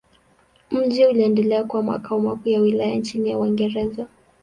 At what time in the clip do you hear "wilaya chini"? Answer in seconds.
2.61-3.29